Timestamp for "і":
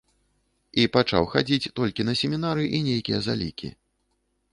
0.83-0.85, 2.79-2.81